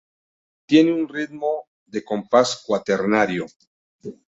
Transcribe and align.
Tiene 0.65 0.93
un 0.93 1.07
ritmo 1.07 1.67
de 1.85 2.03
compás 2.03 2.63
cuaternario. 2.65 3.45